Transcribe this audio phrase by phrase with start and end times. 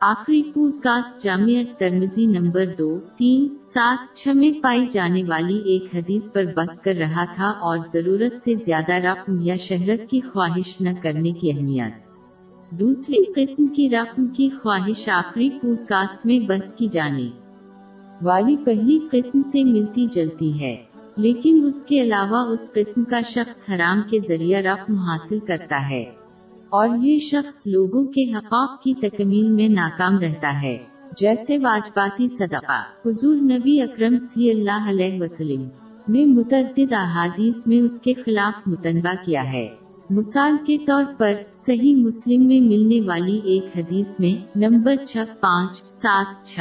[0.00, 5.96] آخری پور کاسٹ جامعہ ترمزی نمبر دو، تین، سات، چھ میں پائی جانے والی ایک
[5.96, 10.80] حدیث پر بس کر رہا تھا اور ضرورت سے زیادہ رقم یا شہرت کی خواہش
[10.80, 11.92] نہ کرنے کی اہمیت۔
[12.70, 17.30] دوسری قسم کی رقم کی خواہش آخری پور کاسٹ میں بس کی جانے۔
[18.22, 20.76] والی پہلی قسم سے ملتی جلتی ہے،
[21.16, 26.04] لیکن اس کے علاوہ اس قسم کا شخص حرام کے ذریعہ رقم حاصل کرتا ہے۔
[26.68, 30.78] اور یہ شخص لوگوں کے حقاق کی تکمیل میں ناکام رہتا ہے۔
[31.16, 35.68] جیسے واجباتی صدقہ، حضور نبی اکرم صلی اللہ علیہ وسلم
[36.08, 39.68] نے متعدد احادیث میں اس کے خلاف متنبہ کیا ہے۔
[40.10, 45.82] مثال کے طور پر، صحیح مسلم میں ملنے والی ایک حدیث میں نمبر چھ پانچ،
[45.82, 46.60] سات چھ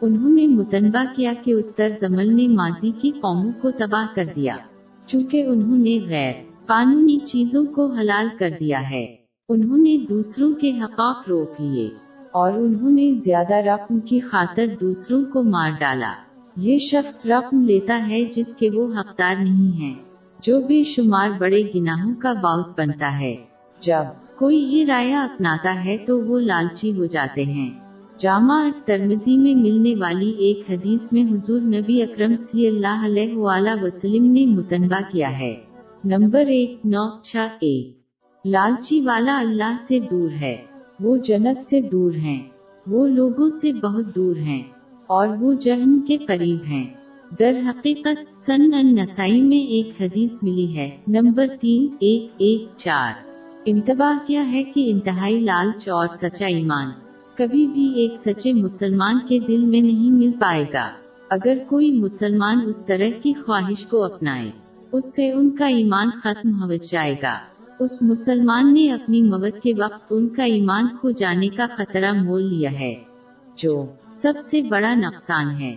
[0.00, 4.26] انہوں نے متنبہ کیا کہ اس طرز عمل نے ماضی کی قوموں کو تباہ کر
[4.36, 4.56] دیا،
[5.06, 6.32] چونکہ انہوں نے غیر
[6.66, 9.16] قانونی چیزوں کو حلال کر دیا ہے۔
[9.48, 11.90] انہوں نے دوسروں کے حقاق روک لیے
[12.32, 16.12] اور انہوں نے زیادہ رقم کی خاطر دوسروں کو مار ڈالا۔
[16.56, 19.94] یہ شخص رقم لیتا ہے جس کے وہ حقدار نہیں ہے
[20.42, 23.36] جو بے شمار بڑے گناہوں کا باعث بنتا ہے۔
[23.80, 24.02] جب
[24.38, 27.70] کوئی یہ رائے اپناتا ہے تو وہ لالچی ہو جاتے ہیں۔
[28.18, 33.82] جامع ترمزی میں ملنے والی ایک حدیث میں حضور نبی اکرم صلی اللہ علیہ وآلہ
[33.82, 35.54] وسلم نے متنبہ کیا ہے۔
[36.08, 37.98] نمبر ایک نو چھ ایک۔
[38.44, 40.56] لالچی والا اللہ سے دور ہے۔
[41.00, 42.42] وہ جنت سے دور ہیں۔
[42.86, 44.62] وہ لوگوں سے بہت دور ہیں۔
[45.06, 46.86] اور وہ جہن کے قریب ہیں۔
[47.38, 53.12] در حقیقت، سن النسائی میں ایک حدیث ملی ہے۔ نمبر تین، ایک ایک، چار۔
[53.64, 56.88] انتباہ کیا ہے کہ انتہائی لالچ اور سچا ایمان
[57.34, 60.90] کبھی بھی ایک سچے مسلمان کے دل میں نہیں مل پائے گا۔
[61.30, 64.50] اگر کوئی مسلمان اس طرح کی خواہش کو اپنائے
[64.96, 67.38] اس سے ان کا ایمان ختم ہو جائے گا۔
[67.78, 72.42] اس مسلمان نے اپنی موت کے وقت ان کا ایمان کو جانے کا خطرہ مول
[72.42, 72.94] لیا ہے،
[73.56, 75.74] جو سب سے بڑا نقصان ہے۔